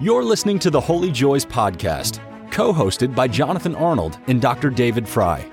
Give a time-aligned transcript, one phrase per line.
[0.00, 2.20] You're listening to the Holy Joys podcast,
[2.52, 4.70] co hosted by Jonathan Arnold and Dr.
[4.70, 5.44] David Fry.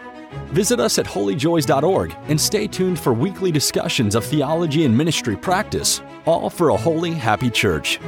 [0.49, 5.99] Visit us at holyjoys.org and stay tuned for weekly discussions of theology and ministry practice,
[6.27, 7.99] all for a holy, happy church.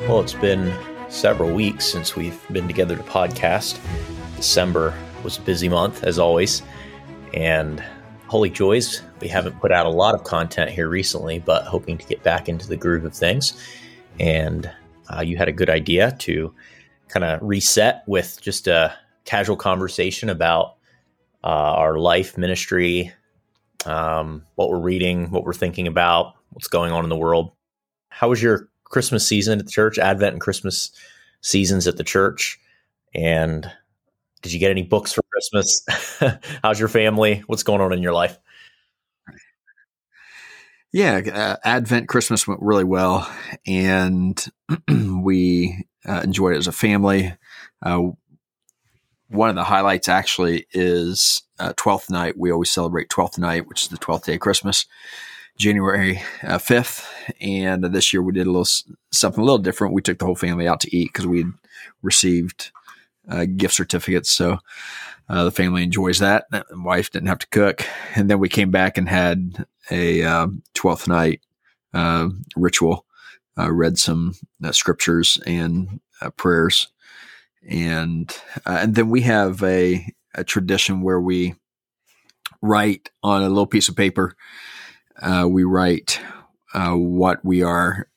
[0.00, 0.70] Well, it's been
[1.08, 3.80] several weeks since we've been together to podcast.
[4.36, 4.92] December
[5.24, 6.60] was a busy month, as always.
[7.32, 7.82] And
[8.26, 12.04] Holy Joys, we haven't put out a lot of content here recently, but hoping to
[12.04, 13.58] get back into the groove of things.
[14.20, 14.70] And
[15.08, 16.54] uh, you had a good idea to
[17.08, 18.94] kind of reset with just a
[19.24, 20.76] casual conversation about
[21.44, 23.12] uh, our life, ministry,
[23.84, 27.52] um, what we're reading, what we're thinking about, what's going on in the world.
[28.08, 30.90] How was your Christmas season at the church, Advent and Christmas
[31.40, 32.58] seasons at the church?
[33.14, 33.70] And
[34.42, 35.84] did you get any books for Christmas?
[36.62, 37.42] How's your family?
[37.46, 38.38] What's going on in your life?
[40.96, 43.30] Yeah, uh, Advent Christmas went really well,
[43.66, 44.42] and
[44.88, 47.34] we uh, enjoyed it as a family.
[47.82, 48.12] Uh,
[49.28, 52.38] one of the highlights actually is uh, Twelfth Night.
[52.38, 54.86] We always celebrate Twelfth Night, which is the twelfth day of Christmas,
[55.58, 57.06] January uh, fifth.
[57.42, 58.64] and this year we did a little
[59.12, 59.92] something a little different.
[59.92, 61.44] We took the whole family out to eat because we
[62.00, 62.70] received
[63.30, 64.30] uh, gift certificates.
[64.30, 64.58] So
[65.28, 66.46] uh, the family enjoys that.
[66.50, 70.62] The wife didn't have to cook, and then we came back and had a um,
[70.74, 71.40] twelfth night
[71.94, 73.04] uh, ritual.
[73.58, 76.00] Uh, read some uh, scriptures and
[76.36, 76.88] prayers,
[77.68, 81.54] and and then we have a, a tradition where we
[82.60, 84.36] write on a little piece of paper.
[85.46, 86.20] we write
[86.74, 88.08] what we are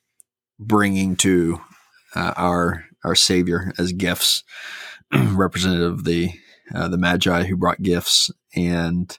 [0.60, 1.60] bringing to
[2.16, 4.44] our our Savior as gifts.
[5.14, 6.32] representative of the
[6.74, 9.18] uh, the Magi who brought gifts, and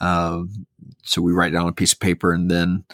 [0.00, 0.66] um,
[1.02, 2.84] so we write down a piece of paper, and then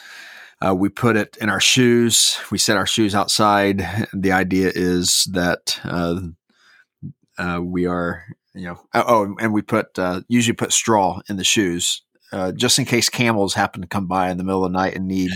[0.65, 2.39] uh, we put it in our shoes.
[2.51, 3.87] We set our shoes outside.
[4.13, 6.21] The idea is that uh,
[7.37, 11.37] uh we are, you know, oh, oh and we put uh, usually put straw in
[11.37, 12.03] the shoes
[12.33, 14.95] uh, just in case camels happen to come by in the middle of the night
[14.95, 15.31] and need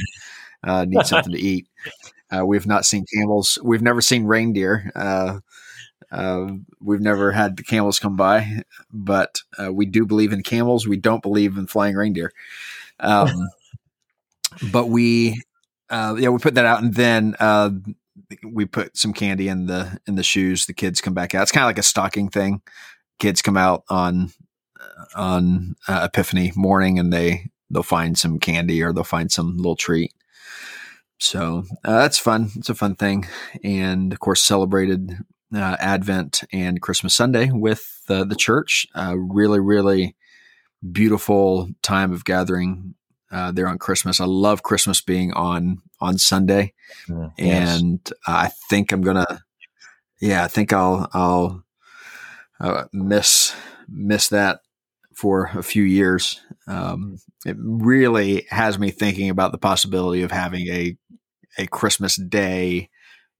[0.64, 1.66] need something to eat.
[2.44, 3.58] we've not seen camels.
[3.62, 4.90] We've never seen reindeer.
[6.10, 10.86] Uh, we've never had the camels come by, but uh, we do believe in camels.
[10.86, 12.32] We don't believe in flying reindeer.
[13.00, 13.48] Um,
[14.72, 15.42] but we,
[15.90, 17.70] uh, yeah, we put that out, and then uh,
[18.44, 20.66] we put some candy in the in the shoes.
[20.66, 21.42] The kids come back out.
[21.42, 22.62] It's kind of like a stocking thing.
[23.18, 24.32] Kids come out on
[25.14, 29.76] on uh, Epiphany morning, and they they'll find some candy or they'll find some little
[29.76, 30.12] treat.
[31.18, 32.50] So uh, that's fun.
[32.56, 33.26] It's a fun thing,
[33.62, 35.18] and of course, celebrated
[35.54, 38.86] uh, Advent and Christmas Sunday with uh, the church.
[38.94, 40.16] Uh, really, really
[40.92, 42.94] beautiful time of gathering
[43.30, 44.20] uh, there on Christmas.
[44.20, 46.74] I love Christmas being on on Sunday,
[47.08, 48.12] mm, and yes.
[48.26, 49.42] I think I'm gonna.
[50.20, 51.64] Yeah, I think I'll I'll
[52.60, 53.54] uh, miss
[53.88, 54.60] miss that
[55.14, 56.40] for a few years.
[56.66, 60.96] Um, it really has me thinking about the possibility of having a
[61.58, 62.88] a Christmas Day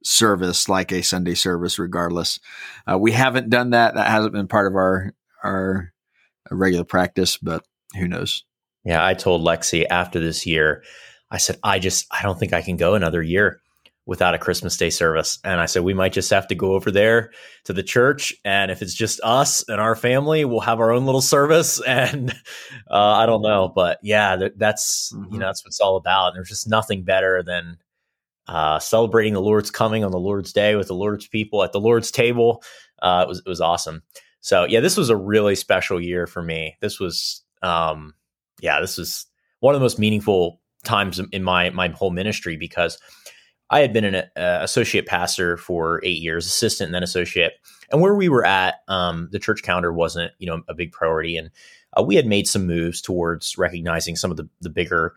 [0.04, 2.38] service like a Sunday service, regardless.
[2.90, 3.94] Uh, we haven't done that.
[3.94, 5.92] That hasn't been part of our our
[6.50, 7.64] regular practice, but
[7.96, 8.44] who knows?
[8.84, 10.82] Yeah, I told Lexi after this year,
[11.30, 13.60] I said, I just I don't think I can go another year
[14.08, 15.38] without a Christmas Day service.
[15.44, 17.30] And I said, we might just have to go over there
[17.64, 18.32] to the church.
[18.42, 21.78] And if it's just us and our family, we'll have our own little service.
[21.86, 22.30] And
[22.90, 23.68] uh, I don't know.
[23.68, 25.34] But yeah, that's, mm-hmm.
[25.34, 26.28] you know, that's what it's all about.
[26.28, 27.76] And there's just nothing better than
[28.48, 31.80] uh, celebrating the Lord's coming on the Lord's day with the Lord's people at the
[31.80, 32.62] Lord's table.
[33.00, 34.02] Uh, it was it was awesome.
[34.40, 36.76] So yeah, this was a really special year for me.
[36.80, 38.14] This was um,
[38.60, 39.26] yeah, this was
[39.60, 42.98] one of the most meaningful times in my my whole ministry because
[43.70, 47.52] I had been an uh, associate pastor for eight years, assistant and then associate,
[47.90, 51.36] and where we were at, um, the church calendar wasn't you know a big priority,
[51.36, 51.50] and
[51.96, 55.14] uh, we had made some moves towards recognizing some of the the bigger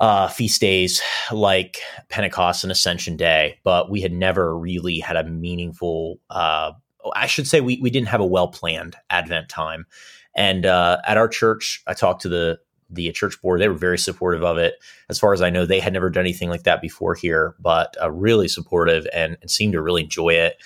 [0.00, 1.00] uh, feast days
[1.32, 6.18] like Pentecost and Ascension Day, but we had never really had a meaningful.
[6.30, 6.72] Uh,
[7.14, 9.86] I should say we we didn't have a well planned Advent time.
[10.36, 12.58] And uh, at our church, I talked to the
[12.90, 13.60] the church board.
[13.60, 14.74] They were very supportive of it.
[15.08, 17.96] As far as I know, they had never done anything like that before here, but
[18.00, 20.56] uh, really supportive and, and, seemed to really enjoy it.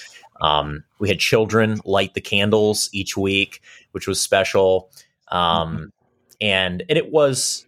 [0.40, 4.90] Um, we had children light the candles each week, which was special.
[5.28, 5.84] Um, mm-hmm.
[6.40, 7.66] And and it was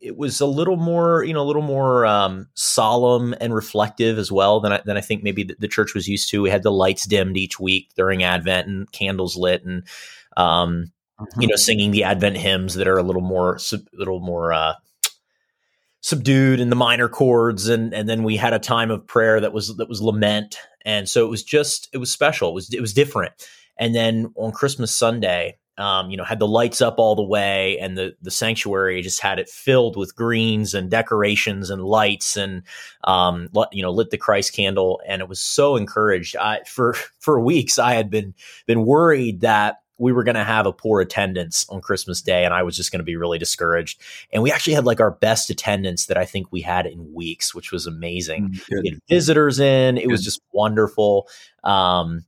[0.00, 4.32] it was a little more, you know, a little more um, solemn and reflective as
[4.32, 6.42] well than I, than I think maybe the, the, church was used to.
[6.42, 9.84] We had the lights dimmed each week during Advent and candles lit, and
[10.36, 11.42] um, mm-hmm.
[11.42, 14.74] you know, singing the Advent hymns that are a little more, a little more uh,
[16.00, 19.52] subdued in the minor chords and and then we had a time of prayer that
[19.52, 20.56] was that was lament
[20.86, 23.32] and so it was just it was special it was it was different
[23.76, 27.78] and then on christmas sunday um, you know had the lights up all the way
[27.78, 32.62] and the the sanctuary just had it filled with greens and decorations and lights and
[33.04, 37.40] um, you know lit the christ candle and it was so encouraged i for for
[37.40, 38.34] weeks i had been
[38.66, 42.54] been worried that we were going to have a poor attendance on Christmas Day, and
[42.54, 44.00] I was just going to be really discouraged.
[44.32, 47.54] And we actually had like our best attendance that I think we had in weeks,
[47.54, 48.48] which was amazing.
[48.48, 50.10] Mm, we had visitors in; it Good.
[50.10, 51.28] was just wonderful.
[51.64, 52.24] Um,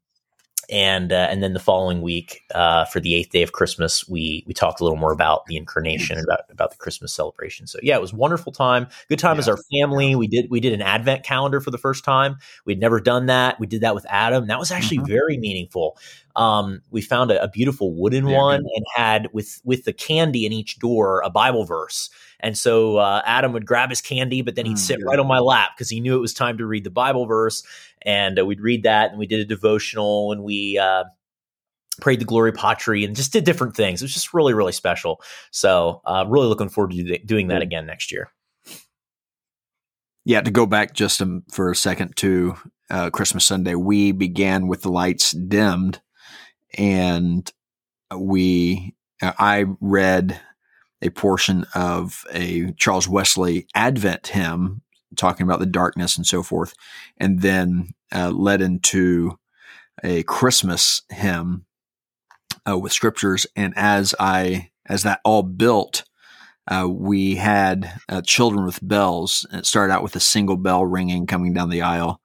[0.72, 4.42] and uh, and then the following week uh, for the eighth day of Christmas, we
[4.46, 7.66] we talked a little more about the incarnation and about about the Christmas celebration.
[7.66, 9.40] So yeah, it was wonderful time, good time yeah.
[9.40, 10.16] as our family.
[10.16, 12.38] We did we did an Advent calendar for the first time.
[12.64, 13.60] We'd never done that.
[13.60, 14.46] We did that with Adam.
[14.46, 15.12] That was actually mm-hmm.
[15.12, 15.98] very meaningful.
[16.34, 20.46] Um, we found a, a beautiful wooden yeah, one and had with with the candy
[20.46, 22.08] in each door a Bible verse.
[22.40, 25.28] And so uh, Adam would grab his candy, but then he'd mm, sit right on
[25.28, 27.62] my lap because he knew it was time to read the Bible verse.
[28.04, 31.04] And uh, we'd read that, and we did a devotional, and we uh,
[32.00, 34.02] prayed the Gloria Patri, and just did different things.
[34.02, 35.20] It was just really, really special.
[35.50, 38.31] So, uh, really looking forward to doing that again next year.
[40.25, 42.54] Yeah, to go back just um, for a second to
[42.90, 46.00] uh, Christmas Sunday, we began with the lights dimmed,
[46.78, 47.50] and
[48.16, 50.40] we uh, I read
[51.00, 54.82] a portion of a Charles Wesley Advent hymn
[55.17, 56.75] talking about the darkness and so forth,
[57.19, 59.38] and then uh, led into
[60.03, 61.64] a Christmas hymn
[62.69, 63.47] uh, with scriptures.
[63.56, 66.05] And as I as that all built,
[66.69, 69.47] uh, we had uh, children with bells.
[69.53, 72.20] It started out with a single bell ringing coming down the aisle,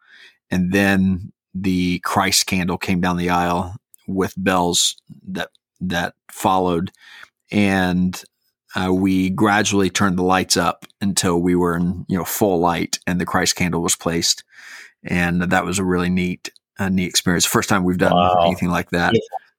[0.49, 3.75] and then the Christ candle came down the aisle
[4.07, 4.95] with bells
[5.27, 5.49] that
[5.81, 6.91] that followed,
[7.51, 8.23] and
[8.77, 12.99] uh, we gradually turned the lights up until we were in you know full light
[13.07, 14.43] and the Christ candle was placed,
[15.03, 17.45] and that was a really neat uh, neat experience.
[17.45, 18.43] First time we've done wow.
[18.45, 19.15] anything like that,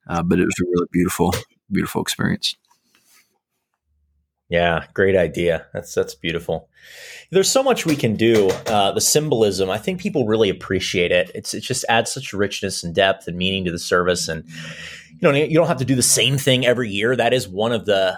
[0.07, 1.33] uh, but it was a really beautiful
[1.71, 2.55] beautiful experience.
[4.47, 5.67] Yeah, great idea.
[5.73, 6.69] That's that's beautiful.
[7.29, 8.49] There's so much we can do.
[8.67, 11.29] Uh, the symbolism, I think people really appreciate it.
[11.35, 15.19] It's it just adds such richness and depth and meaning to the service, and you
[15.21, 17.17] know you don't have to do the same thing every year.
[17.17, 18.17] That is one of the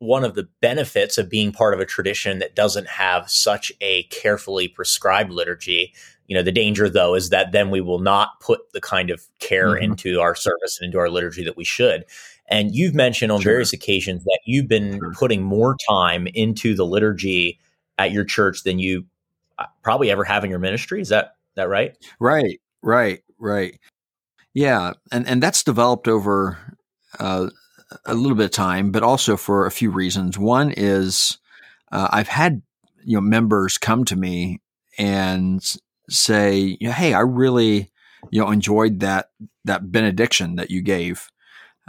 [0.00, 4.02] one of the benefits of being part of a tradition that doesn't have such a
[4.04, 5.94] carefully prescribed liturgy.
[6.26, 9.22] You know, the danger though is that then we will not put the kind of
[9.40, 9.84] care mm-hmm.
[9.84, 12.04] into our service and into our liturgy that we should.
[12.48, 13.52] And you've mentioned on sure.
[13.52, 15.12] various occasions that you've been sure.
[15.12, 17.60] putting more time into the liturgy
[17.98, 19.04] at your church than you
[19.58, 21.00] uh, probably ever have in your ministry.
[21.02, 21.94] Is that that right?
[22.18, 23.78] Right, right, right.
[24.54, 26.58] Yeah, and and that's developed over
[27.18, 27.50] uh,
[28.04, 30.38] a little bit of time, but also for a few reasons.
[30.38, 31.38] One is
[31.92, 32.62] uh, I've had
[33.04, 34.60] you know members come to me
[34.98, 35.62] and
[36.08, 37.90] say, "Hey, I really
[38.30, 39.30] you know enjoyed that
[39.64, 41.28] that benediction that you gave,"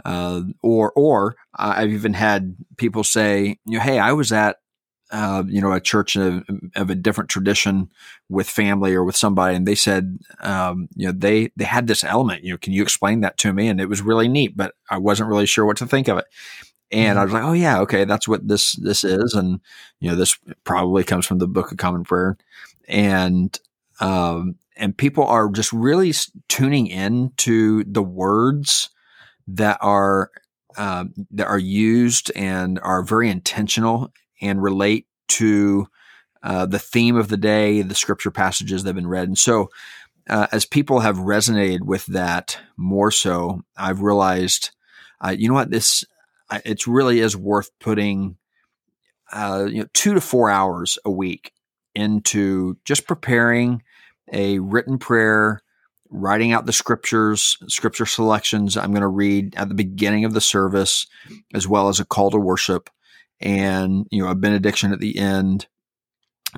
[0.04, 4.56] uh, or or I've even had people say, "You know, hey, I was at
[5.12, 6.42] uh, you know, a church of,
[6.74, 7.90] of, a different tradition
[8.30, 12.02] with family or with somebody, and they said, um, you know, they they had this
[12.02, 12.42] element.
[12.42, 13.68] You know, can you explain that to me?
[13.68, 16.24] And it was really neat, but I wasn't really sure what to think of it.
[16.90, 17.18] And mm-hmm.
[17.18, 19.60] I was like, oh yeah, okay, that's what this this is, and
[20.00, 22.38] you know, this probably comes from the Book of Common Prayer,
[22.88, 23.58] and
[24.00, 26.14] um, and people are just really
[26.48, 28.88] tuning in to the words
[29.46, 30.30] that are
[30.78, 34.10] uh, that are used and are very intentional
[34.42, 35.86] and relate to
[36.42, 39.28] uh, the theme of the day, the scripture passages that have been read.
[39.28, 39.70] And so,
[40.28, 44.70] uh, as people have resonated with that more so, I've realized,
[45.24, 46.04] uh, you know what, this
[46.64, 48.36] it really is worth putting,
[49.32, 51.52] uh, you know, two to four hours a week
[51.94, 53.82] into just preparing
[54.32, 55.62] a written prayer,
[56.10, 60.40] writing out the scriptures, scripture selections I'm going to read at the beginning of the
[60.40, 61.06] service,
[61.54, 62.90] as well as a call to worship
[63.42, 65.66] and you know a benediction at the end.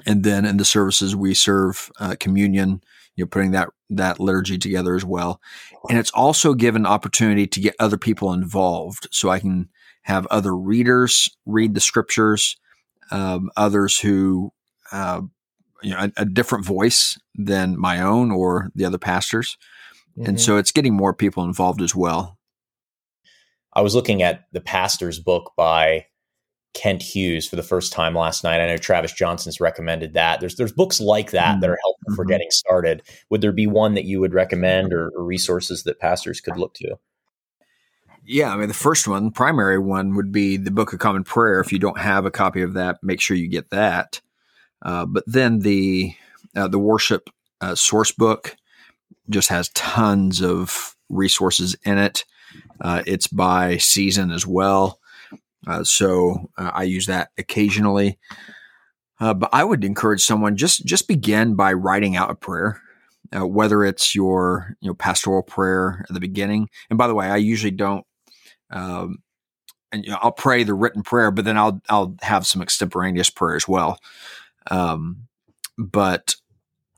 [0.07, 2.83] And then in the services we serve uh, communion
[3.17, 5.41] you know putting that that liturgy together as well.
[5.89, 9.09] And it's also given opportunity to get other people involved.
[9.11, 9.69] So i can
[10.03, 12.59] have other readers read the scriptures
[13.11, 14.53] um, others who
[14.93, 15.23] uh,
[15.83, 19.57] you know a, a, different voice than my own or the other pastors.
[20.17, 20.29] Mm-hmm.
[20.29, 22.39] and so it's getting more people involved as well.
[23.73, 26.07] I was looking at the pastor's book by
[26.75, 28.61] Kent Hughes for the first time last night.
[28.61, 30.41] I know Travis Johnson's recommended that.
[30.41, 31.61] There's there's books like that mm-hmm.
[31.61, 32.17] that are helpful mm-hmm.
[32.17, 33.03] for getting started.
[33.31, 36.75] Would there be one that you would recommend or, or, resources that pastors could look
[36.75, 36.97] to?
[38.25, 41.61] Yeah, I mean the first one, primary one, would be the Book of Common Prayer.
[41.61, 44.21] If you don't have a copy of that, make sure you get that.
[44.83, 46.15] Uh, but then the
[46.57, 48.57] uh, the worship uh, source book
[49.31, 52.25] just has tons of resources in it.
[52.81, 55.01] Uh, it's by season as well,
[55.67, 58.19] uh, so uh, I use that occasionally.
[59.19, 62.81] but I would encourage someone just just begin by writing out a prayer.
[63.33, 67.37] whether it's your you know pastoral prayer at the beginning, and by the way, I
[67.37, 68.07] usually don't
[68.71, 69.19] um,
[69.93, 73.31] and you know, I'll pray the written prayer, but then I'll I'll have some extemporaneous
[73.31, 73.99] prayer as well.
[74.71, 75.29] Um,
[75.79, 76.35] but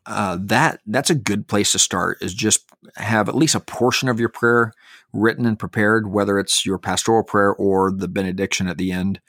[0.07, 2.19] uh, that that's a good place to start.
[2.23, 2.65] Is just
[2.97, 4.73] have at least a portion of your prayer
[5.17, 9.21] written and prepared, whether it's your pastoral prayer or the benediction at the end.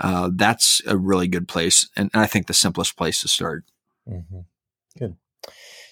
[0.00, 3.64] Uh, that's a really good place, and I think the simplest place to start.
[4.08, 4.40] Mm-hmm.
[4.98, 5.16] Good.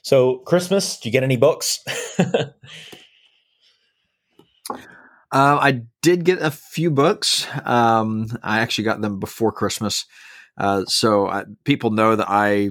[0.02, 1.80] So, Christmas, do you get any books?
[5.32, 7.48] Uh, I did get a few books.
[7.64, 10.06] Um, I actually got them before Christmas,
[10.56, 12.70] uh, so I, people know that I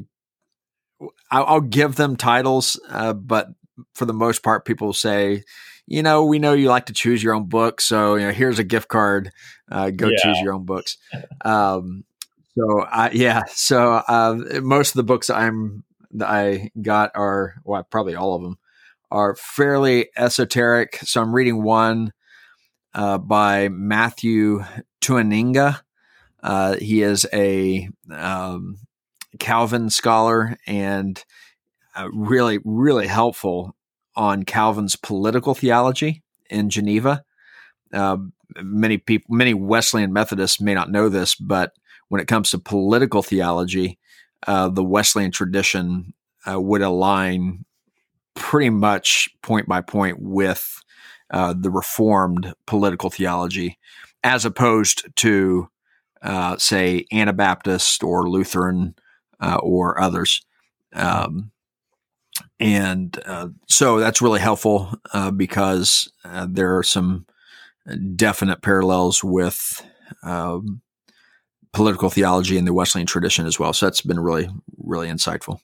[1.30, 3.50] I'll, give them titles, uh, but
[3.94, 5.44] for the most part, people say,
[5.88, 8.60] you know, we know you like to choose your own books, so you know, here's
[8.60, 9.32] a gift card.
[9.72, 10.18] Uh, go yeah.
[10.22, 10.98] choose your own books.
[11.44, 12.04] Um,
[12.58, 17.84] so I, yeah, so uh, most of the books I'm that I got are well,
[17.84, 18.58] probably all of them
[19.12, 20.98] are fairly esoteric.
[21.04, 22.14] So I'm reading one
[22.94, 24.64] uh, by Matthew
[25.02, 25.82] Tuininga.
[26.42, 28.78] Uh, he is a um,
[29.40, 31.24] Calvin scholar and
[31.96, 33.76] uh, really, really helpful
[34.16, 37.24] on Calvin's political theology in Geneva.
[37.92, 38.18] Uh,
[38.62, 41.74] many people, many Wesleyan Methodists may not know this, but
[42.10, 43.98] when it comes to political theology,
[44.46, 46.14] uh, the Wesleyan tradition
[46.50, 47.66] uh, would align
[48.36, 50.82] pretty much point by point with
[51.32, 53.80] uh, the Reformed political theology,
[54.24, 55.70] as opposed to,
[56.22, 58.96] uh, say, Anabaptist or Lutheran
[59.40, 60.46] uh, or others.
[60.94, 61.52] Um,
[62.60, 66.12] and uh, so that's really helpful uh, because
[66.48, 67.26] there are some
[68.16, 69.86] definite parallels with
[70.24, 70.82] um,
[71.74, 73.74] political theology in the Wesleyan tradition as well.
[73.74, 75.60] So that's been really, really insightful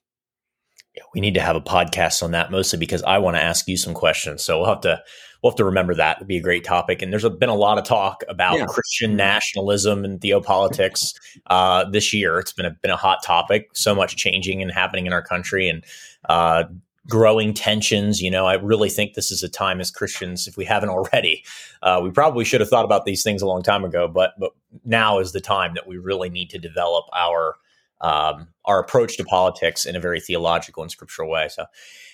[1.14, 3.78] we need to have a podcast on that mostly because I want to ask you
[3.78, 4.44] some questions.
[4.44, 5.02] So we'll have to
[5.42, 6.18] we'll have to remember that.
[6.18, 7.02] It'd be a great topic.
[7.02, 8.66] And there's been a lot of talk about yeah.
[8.66, 11.14] Christian nationalism and theopolitics
[11.48, 12.40] uh, this year.
[12.40, 13.70] It's been a, been a hot topic.
[13.74, 15.86] So much changing and happening in our country and
[16.28, 16.66] uh,
[17.08, 18.22] growing tensions.
[18.22, 21.44] You know, I really think this is a time as Christians, if we haven't already,
[21.82, 24.08] uh, we probably should have thought about these things a long time ago.
[24.08, 24.52] But but
[24.86, 27.56] now is the time that we really need to develop our
[28.02, 31.48] um, our approach to politics in a very theological and scriptural way.
[31.50, 31.66] So,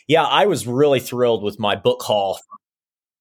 [0.07, 2.39] yeah, I was really thrilled with my book haul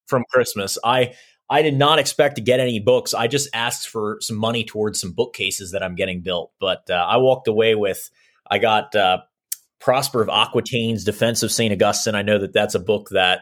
[0.07, 0.77] from Christmas.
[0.83, 1.13] I
[1.49, 3.13] I did not expect to get any books.
[3.13, 6.51] I just asked for some money towards some bookcases that I'm getting built.
[6.59, 8.09] But uh, I walked away with
[8.49, 9.19] I got uh,
[9.79, 12.15] Prosper of Aquitaine's Defense of Saint Augustine.
[12.15, 13.41] I know that that's a book that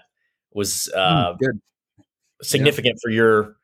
[0.53, 1.59] was uh, mm,
[2.41, 3.01] significant yeah.
[3.01, 3.55] for your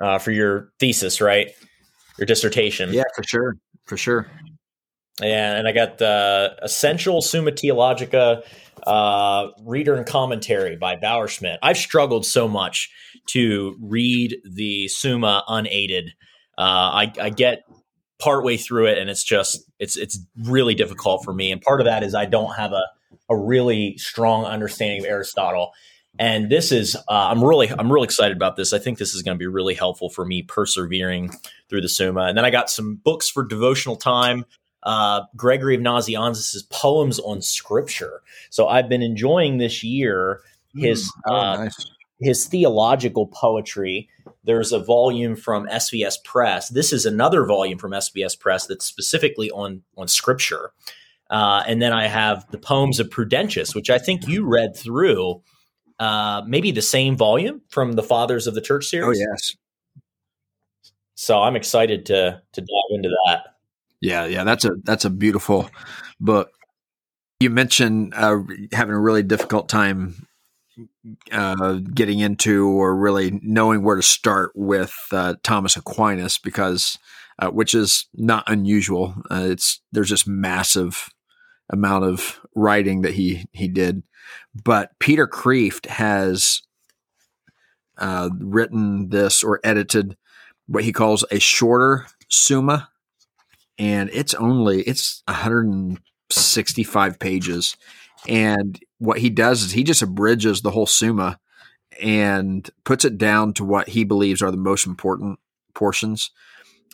[0.00, 1.50] uh, for your thesis, right?
[2.18, 2.92] Your dissertation.
[2.92, 3.56] Yeah, for sure,
[3.86, 4.30] for sure.
[5.20, 8.42] Yeah, and I got the Essential Summa Theologica
[8.86, 11.58] uh, reader and commentary by Bauerschmidt.
[11.62, 12.90] I've struggled so much
[13.28, 16.10] to read the Summa unaided.
[16.56, 17.64] Uh, I, I get
[18.18, 21.50] partway through it, and it's just it's it's really difficult for me.
[21.50, 22.84] And part of that is I don't have a
[23.28, 25.72] a really strong understanding of Aristotle.
[26.18, 28.72] And this is uh, I'm really I'm really excited about this.
[28.72, 31.30] I think this is going to be really helpful for me persevering
[31.68, 32.22] through the Summa.
[32.22, 34.44] And then I got some books for devotional time
[34.82, 38.22] uh, Gregory of Nazianzus' poems on scripture.
[38.50, 40.42] So I've been enjoying this year
[40.74, 41.86] his mm, oh, uh, nice.
[42.20, 44.08] his theological poetry.
[44.44, 46.68] There's a volume from SVS Press.
[46.68, 50.72] This is another volume from SVS Press that's specifically on on scripture.
[51.30, 55.42] Uh, and then I have the poems of Prudentius, which I think you read through.
[55.98, 59.18] Uh, maybe the same volume from the Fathers of the Church oh, series.
[59.18, 59.56] Oh yes.
[61.16, 63.57] So I'm excited to to dive into that.
[64.00, 65.70] Yeah, yeah, that's a that's a beautiful
[66.20, 66.50] book.
[67.40, 68.38] You mentioned uh,
[68.72, 70.26] having a really difficult time
[71.32, 76.98] uh, getting into or really knowing where to start with uh, Thomas Aquinas because,
[77.38, 79.14] uh, which is not unusual.
[79.30, 81.08] Uh, it's there's just massive
[81.70, 84.02] amount of writing that he he did,
[84.64, 86.62] but Peter Kreeft has
[87.98, 90.16] uh, written this or edited
[90.66, 92.90] what he calls a shorter Summa
[93.78, 97.76] and it's only it's 165 pages
[98.28, 101.38] and what he does is he just abridges the whole summa
[102.00, 105.38] and puts it down to what he believes are the most important
[105.74, 106.30] portions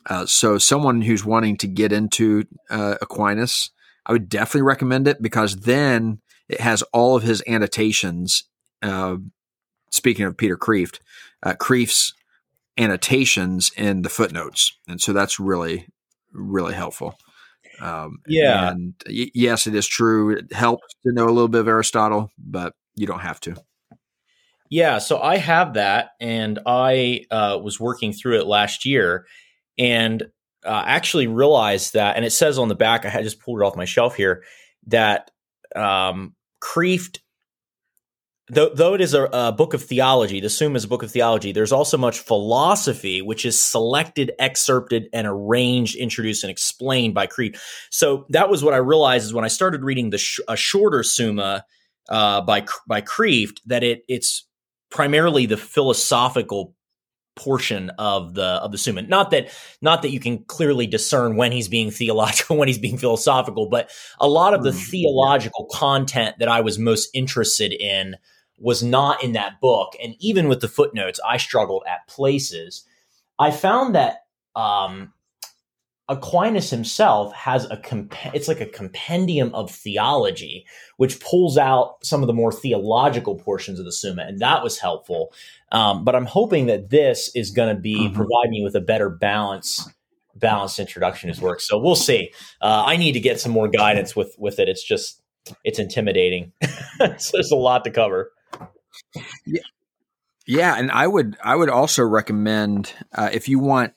[0.07, 3.71] Uh, so, someone who's wanting to get into uh, Aquinas,
[4.07, 8.45] I would definitely recommend it because then it has all of his annotations.
[8.83, 9.17] Uh,
[9.91, 10.99] speaking of Peter Kreeft,
[11.43, 12.15] uh, Kreeft's
[12.77, 15.89] annotations in the footnotes, and so that's really
[16.35, 17.17] really helpful.
[17.81, 20.31] Um, yeah, and y- yes, it is true.
[20.37, 23.57] It helps to know a little bit of Aristotle, but you don't have to.
[24.71, 29.27] Yeah, so I have that, and I uh, was working through it last year,
[29.79, 30.23] and
[30.65, 33.77] uh, actually realized that, and it says on the back, I just pulled it off
[33.77, 34.43] my shelf here,
[34.87, 35.31] that
[35.77, 37.19] um, Kreeft
[38.55, 41.11] though, though it is a, a, book of theology, the Summa is a book of
[41.11, 47.27] theology, there's also much philosophy, which is selected, excerpted, and arranged, introduced, and explained by
[47.27, 47.59] Kreeft.
[47.91, 51.03] So that was what I realized is when I started reading the sh- a shorter
[51.03, 51.65] Summa
[52.09, 54.47] uh, by by Kreeft, that it it's
[54.91, 56.75] primarily the philosophical
[57.37, 59.03] portion of the of the Summa.
[59.03, 59.51] Not that
[59.83, 63.91] not that you can clearly discern when he's being theological, when he's being philosophical, but
[64.21, 68.17] a lot of the mm, theological content that I was most interested in
[68.59, 69.95] was not in that book.
[70.03, 72.85] And even with the footnotes, I struggled at places.
[73.39, 75.13] I found that um,
[76.09, 80.67] Aquinas himself has a comp- it's like a compendium of theology,
[80.99, 84.79] which pulls out some of the more theological portions of the Summa, and that was
[84.79, 85.33] helpful.
[85.73, 88.15] Um, but I'm hoping that this is going to be mm-hmm.
[88.15, 89.89] provide me with a better balance
[90.37, 91.61] balanced introduction to his work.
[91.61, 92.33] So we'll see.
[92.61, 94.69] Uh, I need to get some more guidance with with it.
[94.69, 95.23] It's just
[95.65, 96.53] it's intimidating.
[97.19, 98.31] so there's a lot to cover.
[99.47, 99.63] Yeah.
[100.47, 103.95] Yeah, and I would I would also recommend uh, if you want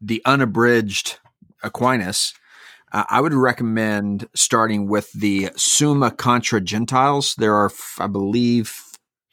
[0.00, 1.18] the unabridged
[1.62, 2.32] Aquinas,
[2.92, 7.34] uh, I would recommend starting with the Summa Contra Gentiles.
[7.36, 8.80] There are, I believe,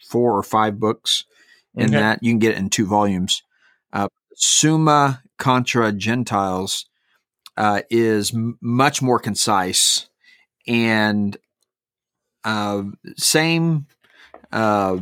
[0.10, 1.24] four or five books
[1.75, 1.98] in okay.
[1.98, 2.24] that.
[2.24, 3.44] You can get it in two volumes.
[3.94, 6.88] Uh, Summa Contra Gentiles
[7.56, 10.10] uh, is m- much more concise
[10.68, 11.38] and
[12.44, 12.84] uh,
[13.18, 13.86] same
[14.51, 14.98] uh,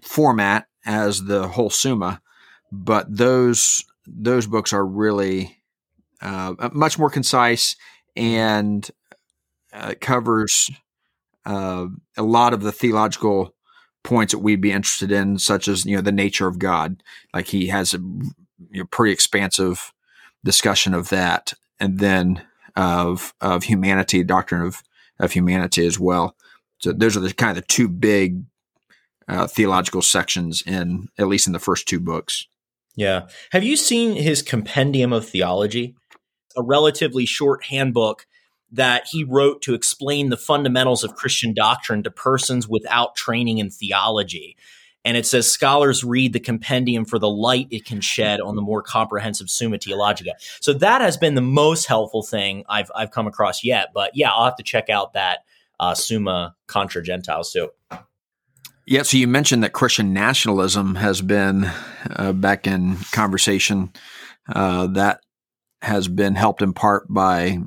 [0.00, 2.20] format as the whole Summa,
[2.70, 5.58] but those those books are really
[6.20, 7.76] uh, much more concise
[8.16, 8.90] and
[9.72, 10.70] uh, covers
[11.46, 13.54] uh, a lot of the theological
[14.02, 17.02] points that we'd be interested in, such as you know the nature of God.
[17.32, 19.92] Like he has a you know, pretty expansive
[20.44, 22.42] discussion of that, and then
[22.76, 24.82] of of humanity, doctrine of
[25.18, 26.36] of humanity as well.
[26.78, 28.42] So those are the kind of the two big
[29.32, 32.46] uh, theological sections in at least in the first two books.
[32.94, 33.28] Yeah.
[33.52, 35.94] Have you seen his Compendium of Theology?
[36.56, 38.26] A relatively short handbook
[38.70, 43.70] that he wrote to explain the fundamentals of Christian doctrine to persons without training in
[43.70, 44.56] theology.
[45.04, 48.62] And it says scholars read the compendium for the light it can shed on the
[48.62, 50.34] more comprehensive Summa Theologica.
[50.60, 53.88] So that has been the most helpful thing I've I've come across yet.
[53.92, 55.40] But yeah, I'll have to check out that
[55.80, 57.70] uh, Summa Contra Gentiles too.
[58.92, 61.72] Yeah, so you mentioned that Christian nationalism has been
[62.14, 63.90] uh, back in conversation.
[64.46, 65.20] Uh, that
[65.80, 67.60] has been helped in part by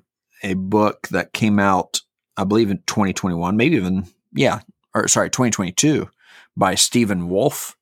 [0.44, 2.02] a book that came out,
[2.38, 4.60] I believe, in 2021, maybe even, yeah,
[4.94, 6.08] or sorry, 2022
[6.56, 7.76] by Stephen Wolfe.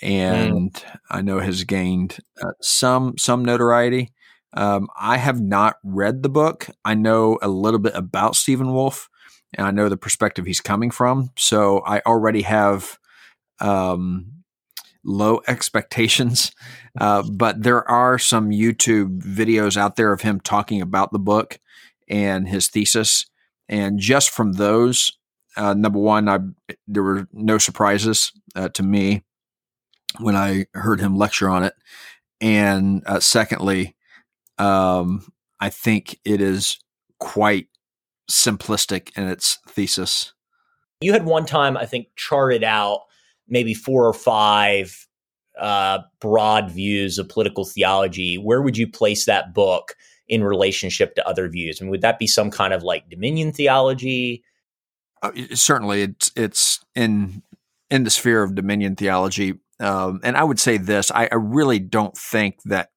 [0.00, 0.98] And mm.
[1.10, 4.14] I know has gained uh, some some notoriety.
[4.54, 6.68] Um, I have not read the book.
[6.82, 9.10] I know a little bit about Stephen Wolfe
[9.54, 11.30] and I know the perspective he's coming from.
[11.36, 12.98] So I already have
[13.60, 14.38] um,
[15.04, 16.52] low expectations.
[17.00, 21.60] Uh, but there are some YouTube videos out there of him talking about the book
[22.08, 23.26] and his thesis.
[23.68, 25.12] And just from those,
[25.56, 26.40] uh, number one, I,
[26.88, 29.22] there were no surprises uh, to me
[30.18, 31.74] when I heard him lecture on it.
[32.40, 33.94] And uh, secondly,
[34.58, 35.30] um,
[35.60, 36.80] I think it is
[37.20, 37.68] quite
[38.30, 40.32] simplistic in its thesis.
[41.00, 43.02] You had one time, I think, charted out
[43.48, 45.06] maybe four or five
[45.58, 48.36] uh, broad views of political theology.
[48.36, 49.94] Where would you place that book
[50.28, 51.80] in relationship to other views?
[51.80, 54.44] I mean, would that be some kind of like dominion theology?
[55.22, 57.42] Uh, certainly, it's it's in
[57.90, 59.54] in the sphere of dominion theology.
[59.80, 62.90] Um, and I would say this: I, I really don't think that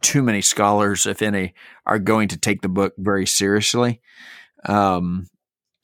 [0.00, 1.54] too many scholars, if any,
[1.86, 4.00] are going to take the book very seriously.
[4.64, 5.26] Um,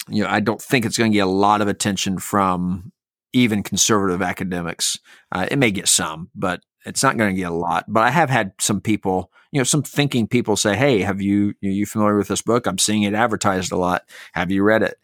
[0.09, 2.93] you know, I don't think it's going to get a lot of attention from
[3.33, 4.99] even conservative academics.
[5.33, 7.85] Uh, it may get some, but it's not going to get a lot.
[7.89, 11.51] But I have had some people, you know, some thinking people say, "Hey, have you
[11.65, 12.67] are you familiar with this book?
[12.67, 14.03] I'm seeing it advertised a lot.
[14.35, 14.97] Have you read it?"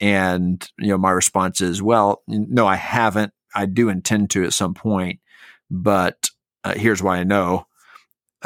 [0.00, 3.32] And you know, my response is, "Well, no, I haven't.
[3.54, 5.20] I do intend to at some point,
[5.70, 6.30] but
[6.64, 7.65] uh, here's why I know."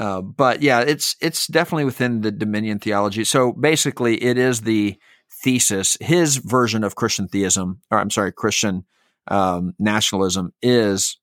[0.01, 3.23] Uh, but yeah, it's it's definitely within the Dominion theology.
[3.23, 4.99] So basically, it is the
[5.45, 5.99] thesis.
[6.01, 8.87] His version of Christian theism, or I'm sorry, Christian
[9.29, 11.19] um, nationalism, is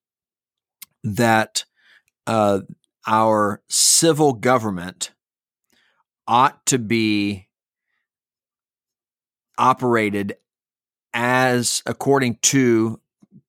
[1.03, 1.65] that
[2.27, 2.59] uh,
[3.07, 5.11] our civil government
[6.27, 7.47] ought to be
[9.57, 10.35] operated
[11.15, 13.01] as according to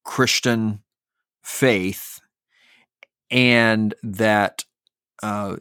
[0.03, 0.81] Christian
[1.43, 2.19] faith,
[3.29, 4.65] and that
[5.23, 5.57] uh,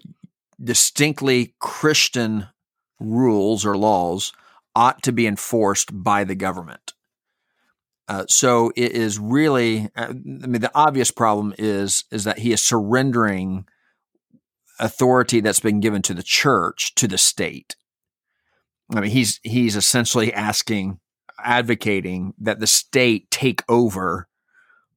[0.63, 2.49] distinctly Christian
[3.01, 4.33] rules or laws
[4.75, 6.95] ought to be enforced by the government.
[8.09, 12.53] Uh, so it is really, uh, I mean, the obvious problem is is that he
[12.53, 13.67] is surrendering
[14.81, 17.77] authority that's been given to the church to the state.
[18.95, 21.01] I mean, he's he's essentially asking,
[21.39, 24.29] advocating that the state take over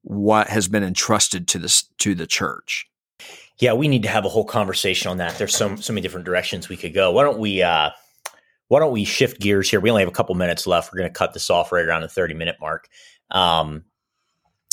[0.04, 2.88] what has been entrusted to this to the church.
[3.62, 5.38] Yeah, we need to have a whole conversation on that.
[5.38, 7.12] There's so so many different directions we could go.
[7.12, 7.92] Why don't we uh
[8.68, 9.80] why don't we shift gears here?
[9.80, 10.92] We only have a couple minutes left.
[10.92, 12.88] We're going to cut this off right around the 30 minute mark.
[13.32, 13.84] Um,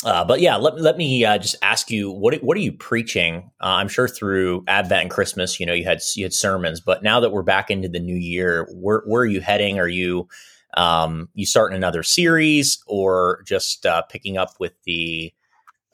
[0.05, 3.51] uh, but yeah, let, let me uh, just ask you what what are you preaching?
[3.61, 7.03] Uh, I'm sure through Advent and Christmas, you know, you had you had sermons, but
[7.03, 9.77] now that we're back into the new year, where where are you heading?
[9.77, 10.27] Are you
[10.75, 15.31] um, you starting another series or just uh, picking up with the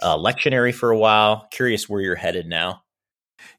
[0.02, 1.48] uh, lectionary for a while?
[1.52, 2.84] Curious where you're headed now.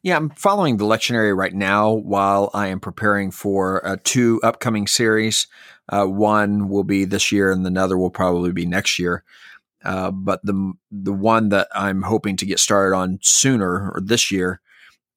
[0.03, 4.87] Yeah, I'm following the lectionary right now while I am preparing for uh, two upcoming
[4.87, 5.47] series.
[5.89, 9.23] Uh, one will be this year, and another will probably be next year.
[9.83, 14.31] Uh, but the the one that I'm hoping to get started on sooner or this
[14.31, 14.59] year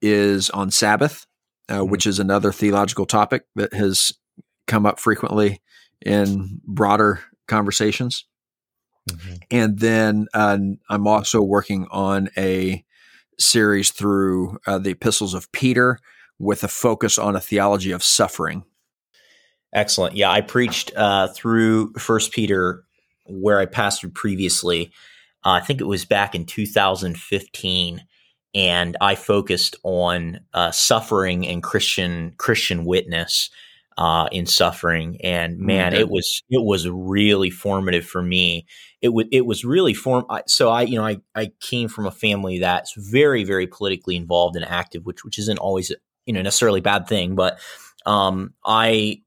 [0.03, 1.27] is on Sabbath,
[1.69, 1.91] uh, mm-hmm.
[1.91, 4.13] which is another theological topic that has
[4.67, 5.61] come up frequently
[6.05, 8.27] in broader conversations.
[9.09, 9.35] Mm-hmm.
[9.51, 12.85] And then uh, I'm also working on a
[13.41, 15.99] series through uh, the epistles of Peter
[16.39, 18.65] with a focus on a theology of suffering.
[19.73, 20.17] Excellent.
[20.17, 22.85] Yeah, I preached uh, through First Peter
[23.27, 24.91] where I pastored previously.
[25.45, 28.05] Uh, I think it was back in 2015,
[28.55, 33.51] and I focused on uh, suffering and Christian Christian witness
[33.99, 35.19] uh, in suffering.
[35.23, 36.01] And man, mm-hmm.
[36.01, 38.67] it was it was really formative for me.
[39.03, 40.25] It was it was really form.
[40.47, 44.57] So I you know I I came from a family that's very very politically involved
[44.57, 45.93] and active, which which isn't always
[46.27, 47.59] you know necessarily bad thing, but
[48.07, 49.23] um, I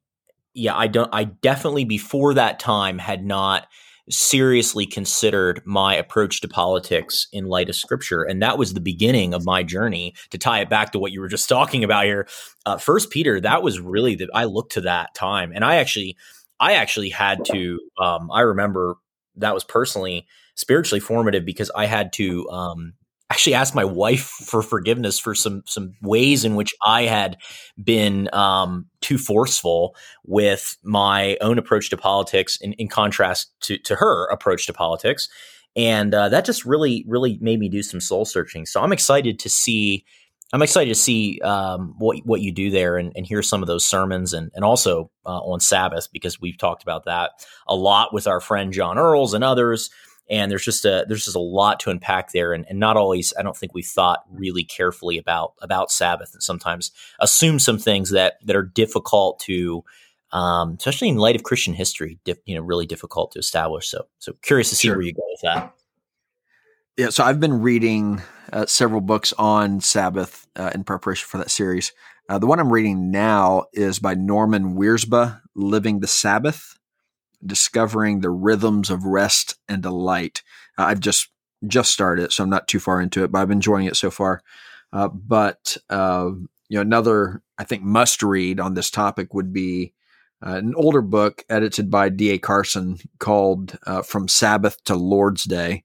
[0.54, 3.68] yeah I don't I definitely before that time had not
[4.10, 9.34] seriously considered my approach to politics in light of scripture and that was the beginning
[9.34, 12.28] of my journey to tie it back to what you were just talking about here.
[12.66, 16.18] Uh, first peter that was really that i looked to that time and i actually
[16.60, 18.96] i actually had to um, i remember
[19.36, 22.94] that was personally spiritually formative because i had to um,
[23.34, 27.38] actually asked my wife for forgiveness for some some ways in which I had
[27.84, 33.96] been um, too forceful with my own approach to politics, in, in contrast to to
[33.96, 35.28] her approach to politics,
[35.76, 38.68] and uh, that just really really made me do some soul searching.
[38.68, 40.06] So I'm excited to see.
[40.54, 43.68] I'm excited to see um, what what you do there and, and, hear some of
[43.68, 47.32] those sermons and and also uh, on Sabbath because we've talked about that
[47.68, 49.90] a lot with our friend John Earls and others
[50.30, 52.54] and there's just a there's just a lot to unpack there.
[52.54, 56.34] And, and not always i don't think we thought really carefully about about sabbath.
[56.34, 59.84] And sometimes assume some things that that are difficult to
[60.32, 63.88] um, especially in light of christian history dif- you know really difficult to establish.
[63.90, 64.98] So so curious to see sure.
[64.98, 65.74] where you go with that.
[66.98, 71.52] Yeah so i've been reading uh, several books on sabbath uh, in preparation for that
[71.52, 71.92] series.
[72.30, 76.78] Uh, the one i'm reading now is by norman wirzba living the sabbath
[77.46, 80.42] discovering the rhythms of rest and delight.
[80.78, 81.30] Uh, I've just
[81.68, 84.12] just started it, so I'm not too far into it, but I'm enjoying it so
[84.12, 84.44] far.
[84.92, 86.32] Uh, but uh,
[86.70, 89.94] you know, another I think must read on this topic would be
[90.46, 92.38] uh, an older book edited by D.A.
[92.38, 95.84] Carson called uh, "From Sabbath to Lord's Day,"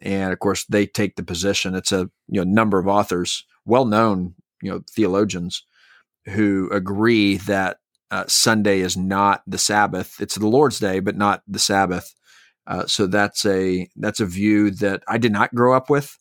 [0.00, 1.74] and of course they take the position.
[1.74, 5.64] It's a you know number of authors, well known you know theologians,
[6.26, 7.78] who agree that
[8.14, 10.20] uh, Sunday is not the Sabbath.
[10.20, 12.14] It's the Lord's Day, but not the Sabbath.
[12.64, 16.16] Uh, so that's a that's a view that I did not grow up with.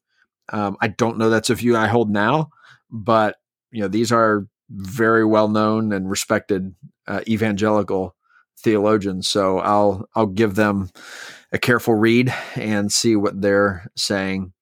[0.52, 2.50] Um, I don't know that's a view I hold now,
[2.90, 3.36] but
[3.70, 6.74] you know these are very well known and respected
[7.08, 8.16] uh, evangelical
[8.58, 9.28] theologians.
[9.28, 10.90] So I'll I'll give them
[11.52, 14.54] a careful read and see what they're saying.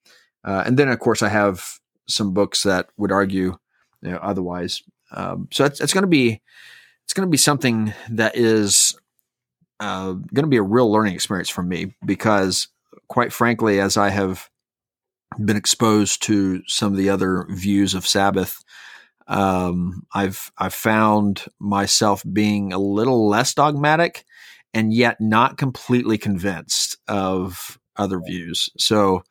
[0.43, 1.63] Uh, and then of course I have
[2.09, 3.55] some books that would argue
[4.01, 4.83] you know, otherwise.
[5.11, 6.41] Um, so it's, it's going to be
[7.05, 8.95] it's going to be something that is
[9.79, 12.67] uh, going to be a real learning experience for me because,
[13.07, 14.49] quite frankly, as I have
[15.43, 18.63] been exposed to some of the other views of Sabbath,
[19.27, 24.25] um, I've I've found myself being a little less dogmatic,
[24.73, 28.69] and yet not completely convinced of other views.
[28.77, 29.23] So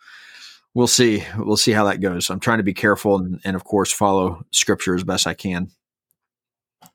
[0.75, 1.25] we'll see.
[1.37, 2.31] We'll see how that goes.
[2.31, 5.71] I'm trying to be careful and, and of course, follow scripture as best I can.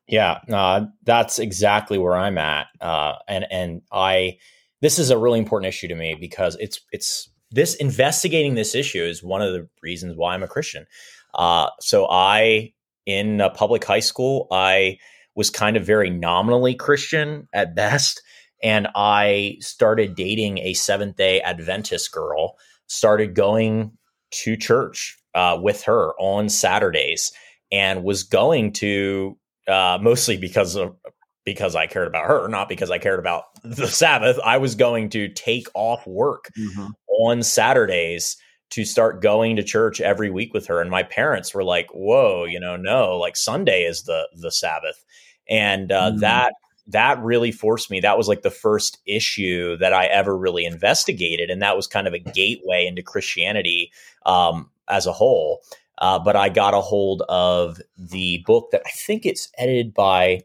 [0.08, 4.38] Yeah, uh, that's exactly where I'm at, uh, and and I.
[4.82, 9.02] This is a really important issue to me because it's it's this investigating this issue
[9.02, 10.86] is one of the reasons why I'm a Christian.
[11.34, 12.72] Uh, so I
[13.04, 14.98] in public high school, I
[15.34, 18.22] was kind of very nominally Christian at best,
[18.62, 22.56] and I started dating a Seventh Day Adventist girl.
[22.88, 23.90] Started going
[24.30, 27.32] to church uh, with her on Saturdays,
[27.72, 29.36] and was going to
[29.68, 30.96] uh, mostly because of
[31.44, 34.38] because I cared about her, not because I cared about the Sabbath.
[34.44, 36.88] I was going to take off work mm-hmm.
[37.20, 38.36] on Saturdays
[38.70, 40.80] to start going to church every week with her.
[40.80, 45.04] And my parents were like, "Whoa, you know, no, like Sunday is the the Sabbath,"
[45.48, 46.20] and uh, mm-hmm.
[46.20, 46.52] that
[46.88, 48.00] that really forced me.
[48.00, 52.06] That was like the first issue that I ever really investigated, and that was kind
[52.06, 53.92] of a gateway into Christianity
[54.24, 55.62] um, as a whole.
[55.98, 60.42] Uh, but I got a hold of the book that I think it's edited by.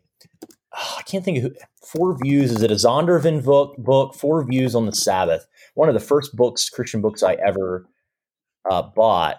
[0.73, 1.51] Oh, I can't think of who,
[1.85, 2.51] Four Views.
[2.51, 3.75] Is it a Zondervan book?
[3.77, 5.45] Book Four Views on the Sabbath.
[5.73, 7.85] One of the first books, Christian books I ever
[8.69, 9.37] uh, bought.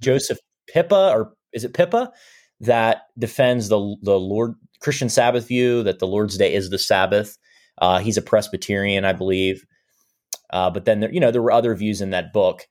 [0.00, 0.38] Joseph
[0.68, 2.12] Pipa, or is it Pipa,
[2.60, 7.38] that defends the the Lord Christian Sabbath view that the Lord's Day is the Sabbath.
[7.78, 9.64] Uh, he's a Presbyterian, I believe.
[10.50, 12.66] Uh, but then there, you know, there were other views in that book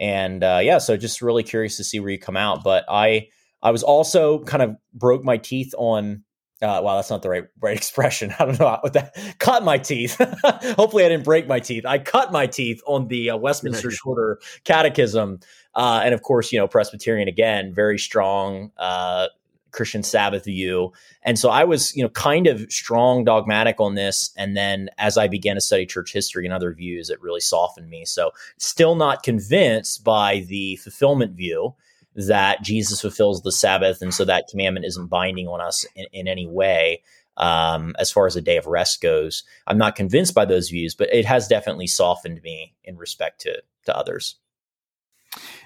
[0.00, 2.64] and uh, yeah, so just really curious to see where you come out.
[2.64, 3.28] But I
[3.62, 6.24] I was also kind of broke my teeth on.
[6.62, 8.34] Uh, wow, that's not the right right expression.
[8.38, 9.14] I don't know what that.
[9.38, 10.16] Cut my teeth.
[10.76, 11.84] Hopefully, I didn't break my teeth.
[11.86, 15.40] I cut my teeth on the uh, Westminster Shorter Catechism,
[15.74, 19.28] uh, and of course, you know Presbyterian again, very strong uh,
[19.72, 20.92] Christian Sabbath view.
[21.22, 24.30] And so I was, you know, kind of strong dogmatic on this.
[24.36, 27.88] And then as I began to study church history and other views, it really softened
[27.88, 28.04] me.
[28.04, 31.74] So still not convinced by the fulfillment view
[32.14, 34.02] that Jesus fulfills the Sabbath.
[34.02, 37.02] And so that commandment isn't binding on us in, in any way.
[37.36, 40.94] Um, as far as a day of rest goes, I'm not convinced by those views,
[40.94, 44.36] but it has definitely softened me in respect to to others.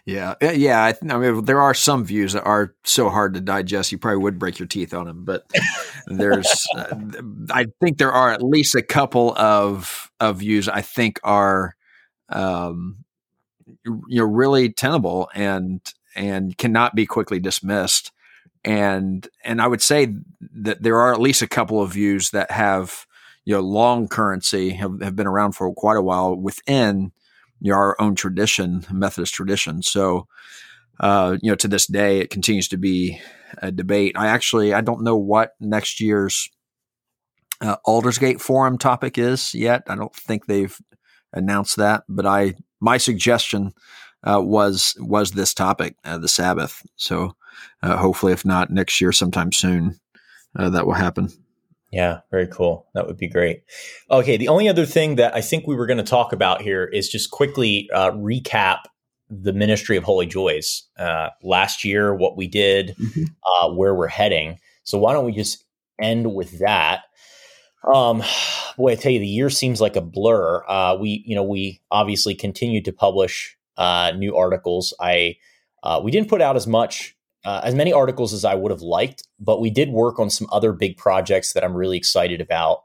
[0.07, 0.85] Yeah, yeah.
[0.85, 4.23] I, I, mean, there are some views that are so hard to digest, you probably
[4.23, 5.25] would break your teeth on them.
[5.25, 5.47] But
[6.07, 6.95] there's, uh,
[7.51, 11.75] I think there are at least a couple of of views I think are,
[12.29, 13.05] um,
[13.87, 15.81] you know, really tenable and
[16.14, 18.12] and cannot be quickly dismissed.
[18.62, 22.51] And and I would say that there are at least a couple of views that
[22.51, 23.07] have
[23.47, 27.12] you know long currency have, have been around for quite a while within
[27.64, 29.81] you know, our own tradition, Methodist tradition.
[29.81, 30.29] So,
[31.00, 33.22] uh, you know, to this day, it continues to be
[33.57, 34.16] a debate.
[34.18, 36.50] I actually I don't know what next year's
[37.62, 39.85] uh, Aldersgate Forum topic is yet.
[39.88, 40.77] I don't think they've
[41.33, 43.72] announced that, but I my suggestion
[44.22, 46.83] uh, was was this topic, uh, the Sabbath.
[46.96, 47.35] So,
[47.83, 49.98] uh, hopefully, if not next year, sometime soon,
[50.55, 51.31] uh, that will happen.
[51.94, 52.88] Yeah, very cool.
[52.94, 53.62] That would be great.
[54.11, 56.85] Okay, the only other thing that I think we were going to talk about here
[56.85, 58.80] is just quickly uh, recap
[59.30, 63.22] the Ministry of Holy Joys uh, last year, what we did, mm-hmm.
[63.46, 64.59] uh, where we're heading.
[64.83, 65.64] So why don't we just
[66.00, 67.02] end with that?
[67.94, 68.24] Um,
[68.76, 70.64] boy, I tell you, the year seems like a blur.
[70.66, 74.92] Uh, we, you know, we obviously continued to publish uh, new articles.
[74.98, 75.37] I
[75.85, 78.83] uh, we didn't put out as much uh, as many articles as I would have
[78.83, 82.85] liked, but we did work on some other big projects that I'm really excited about.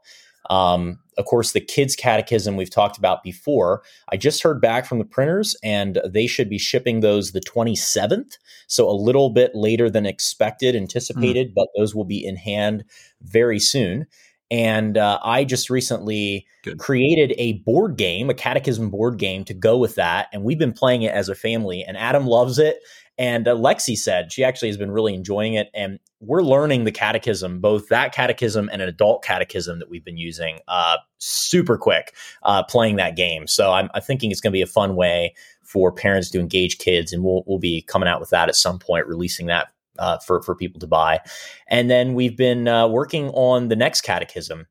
[0.50, 3.82] Um, of course, the kids' catechism we've talked about before.
[4.10, 8.38] I just heard back from the printers, and they should be shipping those the 27th.
[8.66, 11.54] So a little bit later than expected, anticipated, mm.
[11.54, 12.84] but those will be in hand
[13.22, 14.06] very soon.
[14.50, 16.78] And uh, I just recently Good.
[16.78, 20.26] created a board game, a catechism board game to go with that.
[20.32, 22.80] And we've been playing it as a family, and Adam loves it.
[23.20, 25.68] And uh, Lexi said she actually has been really enjoying it.
[25.74, 30.16] And we're learning the catechism, both that catechism and an adult catechism that we've been
[30.16, 33.46] using uh, super quick uh, playing that game.
[33.46, 36.78] So I'm, I'm thinking it's going to be a fun way for parents to engage
[36.78, 37.12] kids.
[37.12, 40.40] And we'll, we'll be coming out with that at some point, releasing that uh, for,
[40.40, 41.20] for people to buy.
[41.68, 44.66] And then we've been uh, working on the next catechism.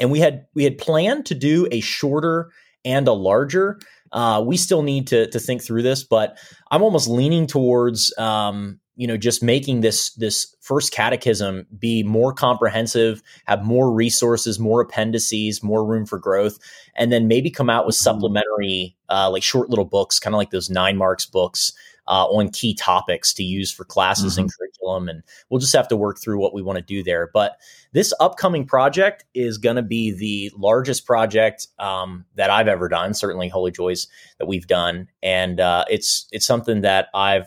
[0.00, 2.50] And we had we had planned to do a shorter
[2.86, 3.78] and a larger
[4.16, 6.38] uh, we still need to to think through this, but
[6.70, 12.32] I'm almost leaning towards um, you know just making this this first catechism be more
[12.32, 16.58] comprehensive have more resources more appendices more room for growth
[16.96, 18.04] and then maybe come out with mm-hmm.
[18.04, 21.72] supplementary uh, like short little books kind of like those nine marks books
[22.08, 24.42] uh, on key topics to use for classes mm-hmm.
[24.42, 27.30] and curriculum and we'll just have to work through what we want to do there
[27.32, 27.56] but
[27.92, 33.14] this upcoming project is going to be the largest project um, that i've ever done
[33.14, 34.06] certainly holy joys
[34.38, 37.46] that we've done and uh, it's it's something that i've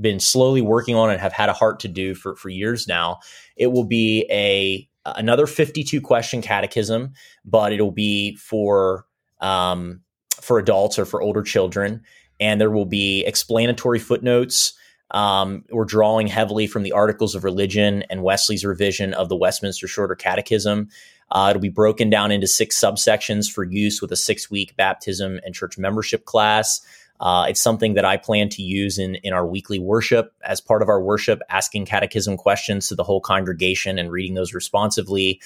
[0.00, 3.18] been slowly working on and have had a heart to do for, for years now.
[3.56, 7.12] It will be a another 52 question catechism,
[7.44, 9.06] but it'll be for
[9.40, 10.02] um,
[10.40, 12.02] for adults or for older children.
[12.40, 14.74] And there will be explanatory footnotes.
[15.10, 19.86] Um, we're drawing heavily from the Articles of Religion and Wesley's revision of the Westminster
[19.86, 20.88] Shorter Catechism.
[21.30, 25.40] Uh, it'll be broken down into six subsections for use with a six week baptism
[25.44, 26.80] and church membership class.
[27.18, 30.82] Uh, it's something that I plan to use in, in our weekly worship as part
[30.82, 35.40] of our worship, asking catechism questions to the whole congregation and reading those responsively.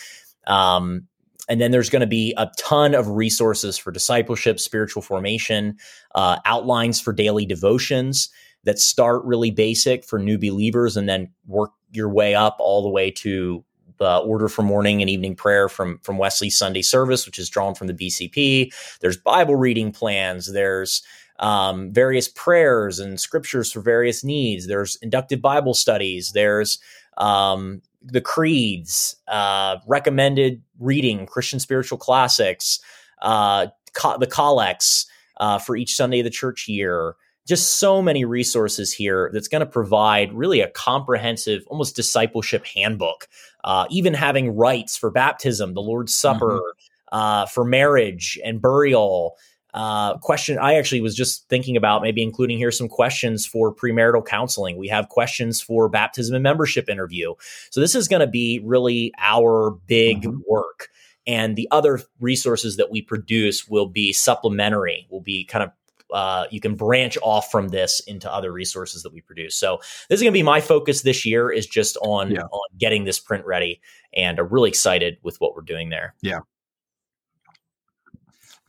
[0.46, 1.06] Um,
[1.50, 5.76] and then there's going to be a ton of resources for discipleship, spiritual formation,
[6.14, 8.30] uh, outlines for daily devotions
[8.64, 12.88] that start really basic for new believers and then work your way up all the
[12.88, 13.64] way to
[13.98, 17.74] the order for morning and evening prayer from from Wesley Sunday service, which is drawn
[17.74, 18.72] from the BCP.
[19.00, 20.52] There's Bible reading plans.
[20.52, 21.02] There's
[21.40, 24.68] um, various prayers and scriptures for various needs.
[24.68, 26.32] There's inductive Bible studies.
[26.32, 26.78] There's
[27.18, 32.80] um, the creeds, uh, recommended reading, Christian spiritual classics,
[33.22, 35.06] uh, co- the collects
[35.38, 37.16] uh, for each Sunday of the church year.
[37.46, 43.28] Just so many resources here that's going to provide really a comprehensive, almost discipleship handbook.
[43.64, 47.16] Uh, even having rites for baptism, the Lord's Supper, mm-hmm.
[47.16, 49.36] uh, for marriage and burial,
[49.74, 54.24] uh, question I actually was just thinking about maybe including here some questions for premarital
[54.26, 54.76] counseling.
[54.76, 57.34] We have questions for baptism and membership interview.
[57.70, 60.40] So this is going to be really our big mm-hmm.
[60.48, 60.88] work.
[61.26, 65.70] And the other resources that we produce will be supplementary, will be kind of
[66.12, 69.54] uh, you can branch off from this into other resources that we produce.
[69.54, 69.78] So
[70.08, 72.42] this is going to be my focus this year is just on yeah.
[72.42, 73.80] on getting this print ready,
[74.14, 76.14] and I'm really excited with what we're doing there.
[76.20, 76.40] Yeah,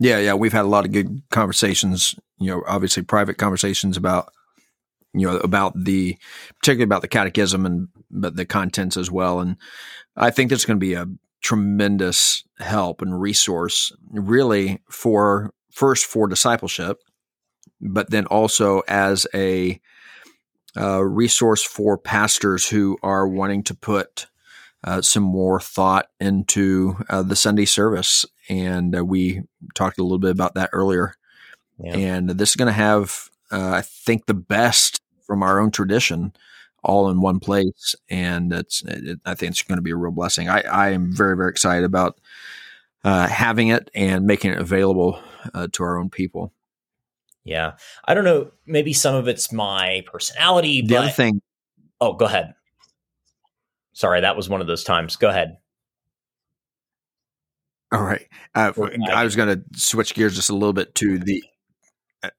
[0.01, 2.15] yeah, yeah, we've had a lot of good conversations.
[2.39, 4.33] You know, obviously private conversations about
[5.13, 6.17] you know about the
[6.59, 9.39] particularly about the catechism and but the contents as well.
[9.39, 9.57] And
[10.15, 11.05] I think that's going to be a
[11.43, 16.97] tremendous help and resource, really for first for discipleship,
[17.79, 19.79] but then also as a
[20.75, 24.25] uh, resource for pastors who are wanting to put
[24.83, 28.25] uh, some more thought into uh, the Sunday service.
[28.49, 29.43] And uh, we
[29.75, 31.15] talked a little bit about that earlier.
[31.79, 31.95] Yeah.
[31.95, 36.33] And this is going to have, uh, I think, the best from our own tradition
[36.83, 37.95] all in one place.
[38.09, 40.49] And it's, it, I think it's going to be a real blessing.
[40.49, 42.19] I, I am very, very excited about
[43.03, 45.19] uh, having it and making it available
[45.53, 46.53] uh, to our own people.
[47.43, 47.73] Yeah.
[48.05, 48.51] I don't know.
[48.65, 50.81] Maybe some of it's my personality.
[50.81, 51.41] The but, other thing.
[51.99, 52.55] Oh, go ahead.
[53.93, 55.15] Sorry, that was one of those times.
[55.15, 55.57] Go ahead.
[57.91, 58.25] All right.
[58.55, 58.71] Uh,
[59.11, 61.43] I was going to switch gears just a little bit to the.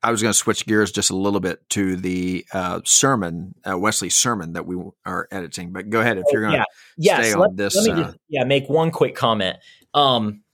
[0.03, 3.77] I was going to switch gears just a little bit to the uh, sermon, uh,
[3.77, 5.73] Wesley sermon that we are editing.
[5.73, 6.65] But go ahead if you're going to
[6.97, 7.17] yeah.
[7.17, 7.77] stay yes, on let, this.
[7.77, 9.59] Let me just, uh, yeah, make one quick comment.
[9.93, 10.45] Um,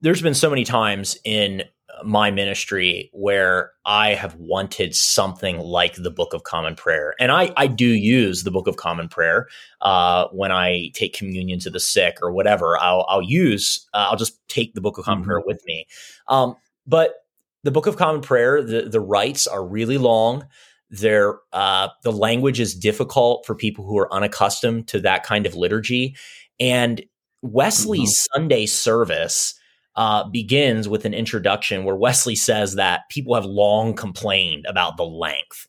[0.00, 1.64] there's been so many times in
[2.04, 7.14] my ministry where I have wanted something like the Book of Common Prayer.
[7.18, 9.48] And I, I do use the Book of Common Prayer
[9.80, 12.78] uh, when I take communion to the sick or whatever.
[12.78, 15.30] I'll, I'll use, uh, I'll just take the Book of Common mm-hmm.
[15.30, 15.86] Prayer with me.
[16.28, 16.56] Um,
[16.86, 17.14] but
[17.62, 20.46] the Book of Common Prayer, the, the rites are really long.
[20.90, 25.54] They're, uh, the language is difficult for people who are unaccustomed to that kind of
[25.54, 26.16] liturgy.
[26.60, 27.02] And
[27.42, 28.40] Wesley's mm-hmm.
[28.40, 29.54] Sunday service
[29.96, 35.04] uh, begins with an introduction where Wesley says that people have long complained about the
[35.06, 35.66] length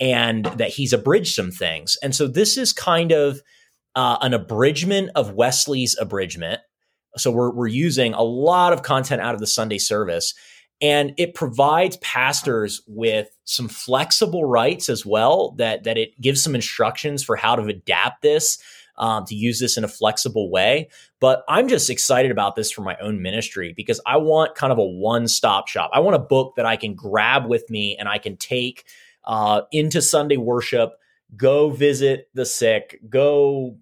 [0.00, 1.96] and that he's abridged some things.
[2.02, 3.40] And so this is kind of
[3.96, 6.60] uh, an abridgment of Wesley's abridgment.
[7.16, 10.34] So we're, we're using a lot of content out of the Sunday service.
[10.80, 16.54] And it provides pastors with some flexible rites as well, that, that it gives some
[16.54, 18.58] instructions for how to adapt this
[18.96, 20.88] um, to use this in a flexible way.
[21.20, 24.78] But I'm just excited about this for my own ministry because I want kind of
[24.78, 25.90] a one stop shop.
[25.92, 28.84] I want a book that I can grab with me and I can take
[29.24, 30.92] uh, into Sunday worship,
[31.36, 33.76] go visit the sick, go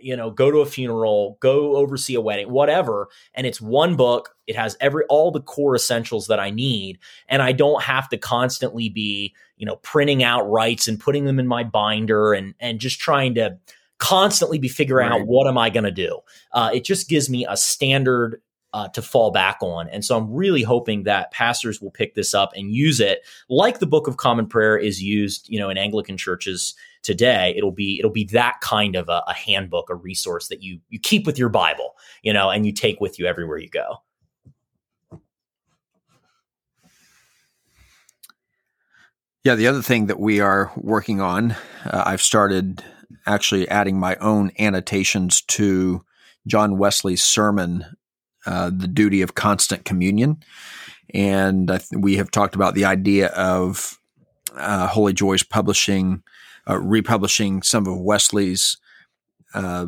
[0.00, 3.08] you know, go to a funeral, go oversee a wedding, whatever.
[3.34, 4.34] And it's one book.
[4.46, 6.98] It has every all the core essentials that I need,
[7.28, 11.38] and I don't have to constantly be, you know, printing out rites and putting them
[11.38, 13.58] in my binder and and just trying to
[13.98, 15.20] constantly be figuring right.
[15.20, 16.20] out what am I going to do.
[16.52, 18.40] Uh, it just gives me a standard
[18.74, 19.88] uh, to fall back on.
[19.88, 23.78] And so I'm really hoping that pastors will pick this up and use it like
[23.78, 27.54] the Book of Common Prayer is used, you know, in Anglican churches today.
[27.56, 30.98] It'll be it'll be that kind of a, a handbook, a resource that you you
[30.98, 34.02] keep with your Bible, you know, and you take with you everywhere you go.
[39.44, 41.52] Yeah, the other thing that we are working on,
[41.86, 42.84] uh, I've started
[43.26, 46.04] actually adding my own annotations to
[46.46, 47.84] John Wesley's sermon
[48.46, 50.42] uh, the duty of constant communion.
[51.12, 53.98] And th- we have talked about the idea of
[54.54, 56.22] uh, Holy Joys publishing,
[56.68, 58.78] uh, republishing some of Wesley's
[59.52, 59.86] uh,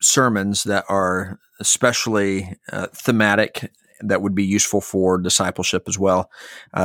[0.00, 6.30] sermons that are especially uh, thematic that would be useful for discipleship as well.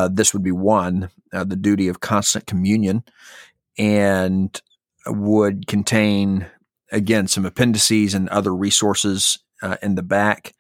[0.10, 3.04] this would be one, the duty of constant communion,
[3.78, 4.62] and
[5.16, 6.48] would contain
[6.92, 10.54] again some appendices and other resources uh, in the back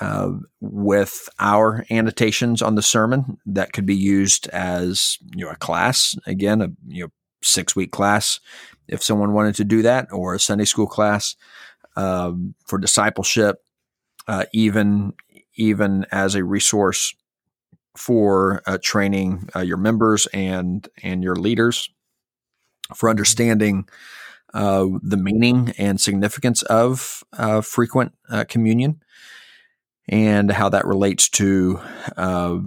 [0.00, 5.56] uh, with our annotations on the sermon that could be used as you know a
[5.56, 7.10] class again a you know
[7.42, 8.40] six week class
[8.88, 11.36] if someone wanted to do that or a Sunday school class
[11.96, 13.62] um, for discipleship
[14.28, 15.12] uh, even
[15.56, 17.14] even as a resource
[17.96, 21.90] for uh, training uh, your members and and your leaders
[22.94, 23.88] for understanding
[24.52, 29.00] uh, the meaning and significance of uh, frequent uh, communion
[30.08, 31.80] and how that relates to
[32.16, 32.58] uh,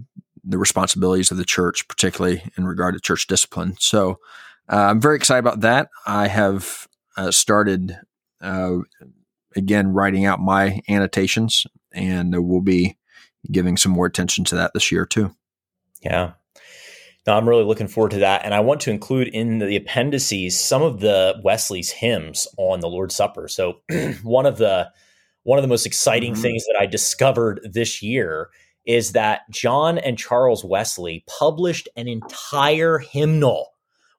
[0.46, 3.76] the responsibilities of the church, particularly in regard to church discipline.
[3.80, 4.20] So
[4.72, 5.90] uh, I'm very excited about that.
[6.06, 7.98] I have uh, started
[9.56, 12.98] again writing out my annotations, and we'll be
[13.52, 15.36] giving some more attention to that this year too.
[16.02, 16.34] Yeah,
[17.26, 18.44] now, I'm really looking forward to that.
[18.44, 22.90] And I want to include in the appendices some of the Wesley's hymns on the
[22.90, 23.48] Lord's Supper.
[23.48, 23.80] So
[24.24, 24.92] one of the
[25.44, 26.42] one of the most exciting mm-hmm.
[26.42, 28.50] things that I discovered this year
[28.86, 33.70] is that John and Charles Wesley published an entire hymnal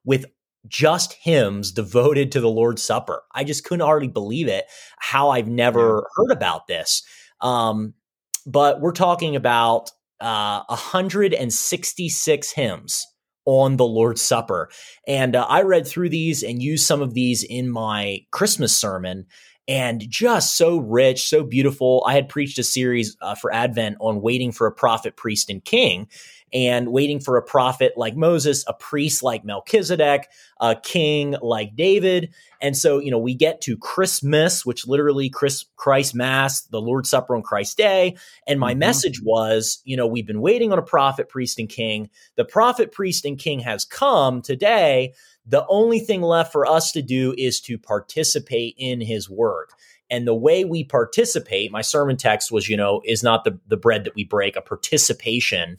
[0.03, 0.25] with
[0.67, 3.23] just hymns devoted to the Lord's Supper.
[3.33, 4.65] I just couldn't hardly believe it
[4.97, 7.03] how I've never heard about this.
[7.41, 7.93] Um,
[8.47, 9.91] but we're talking about
[10.21, 13.07] uh, 166 hymns
[13.45, 14.69] on the Lord's Supper.
[15.07, 19.25] And uh, I read through these and used some of these in my Christmas sermon
[19.67, 22.03] and just so rich, so beautiful.
[22.07, 25.63] I had preached a series uh, for Advent on waiting for a prophet, priest, and
[25.63, 26.07] king
[26.53, 30.29] and waiting for a prophet like Moses, a priest like Melchizedek,
[30.61, 32.33] a king like David.
[32.61, 37.09] And so, you know, we get to Christmas, which literally Chris, Christ Mass, the Lord's
[37.09, 38.15] Supper on Christ's Day.
[38.47, 38.79] And my mm-hmm.
[38.79, 42.09] message was, you know, we've been waiting on a prophet, priest, and king.
[42.35, 45.13] The prophet, priest, and king has come today.
[45.45, 49.71] The only thing left for us to do is to participate in his work.
[50.09, 53.77] And the way we participate, my sermon text was, you know, is not the, the
[53.77, 55.77] bread that we break, a participation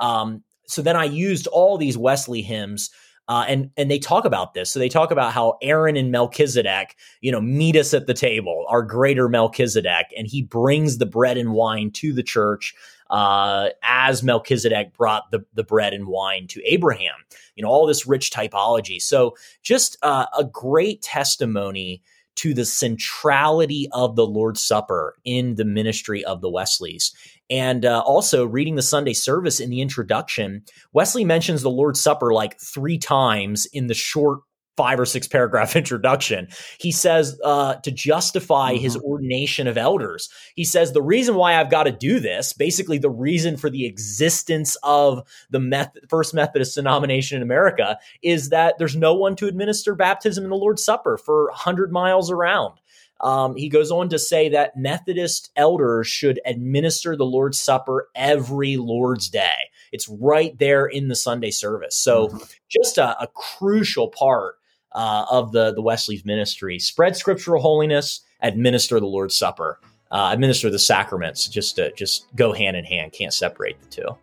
[0.00, 2.90] um, so then I used all these Wesley hymns.
[3.30, 4.70] Uh, and and they talk about this.
[4.70, 8.64] So they talk about how Aaron and Melchizedek, you know, meet us at the table,
[8.70, 12.74] our greater Melchizedek, and he brings the bread and wine to the church
[13.10, 17.14] uh, as Melchizedek brought the the bread and wine to Abraham.
[17.54, 19.00] You know, all this rich typology.
[19.00, 22.02] So just uh, a great testimony
[22.36, 27.12] to the centrality of the Lord's Supper in the ministry of the Wesleys.
[27.50, 32.32] And uh, also, reading the Sunday service in the introduction, Wesley mentions the Lord's Supper
[32.32, 34.40] like three times in the short
[34.78, 36.46] five or six paragraph introduction.
[36.78, 38.82] He says uh, to justify mm-hmm.
[38.82, 42.96] his ordination of elders, he says, The reason why I've got to do this, basically,
[42.96, 48.76] the reason for the existence of the Meth- First Methodist denomination in America, is that
[48.78, 52.78] there's no one to administer baptism in the Lord's Supper for 100 miles around.
[53.20, 58.76] Um, he goes on to say that Methodist elders should administer the Lord's Supper every
[58.76, 59.56] Lord's Day.
[59.90, 61.96] It's right there in the Sunday service.
[61.96, 62.38] So, mm-hmm.
[62.68, 64.56] just a, a, crucial part
[64.92, 66.78] uh, of the, the Wesley's ministry.
[66.78, 71.48] Spread scriptural holiness, administer the Lord's Supper, uh, administer the sacraments.
[71.48, 73.12] Just to, just go hand in hand.
[73.12, 74.16] Can't separate the two.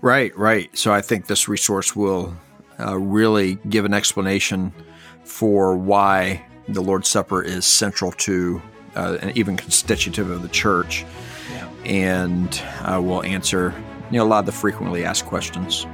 [0.00, 0.76] Right, right.
[0.76, 2.34] So I think this resource will
[2.78, 4.72] uh, really give an explanation
[5.26, 8.62] for why the Lord's Supper is central to
[8.94, 11.04] uh, and even constitutive of the church,
[11.52, 11.68] yeah.
[11.84, 13.74] and uh, will answer
[14.10, 15.86] you know a lot of the frequently asked questions.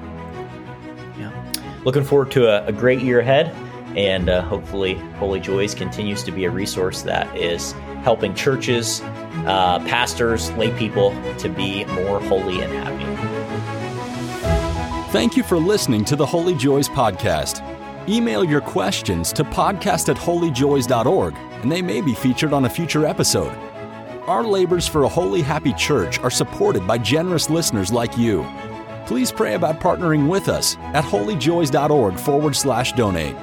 [1.19, 1.53] Yeah,
[1.85, 3.53] looking forward to a, a great year ahead,
[3.97, 7.73] And uh, hopefully, Holy Joys continues to be a resource that is
[8.03, 9.03] helping churches,
[9.47, 13.03] uh, pastors, lay people to be more holy and happy.
[15.13, 17.72] Thank you for listening to the Holy Joys podcast.
[18.09, 23.07] Email your questions to podcast at holyjoys.org and they may be featured on a future
[23.07, 23.57] episode.
[24.27, 28.45] Our labors for a holy, happy church are supported by generous listeners like you.
[29.07, 33.37] Please pray about partnering with us at holyjoys.org forward slash donate.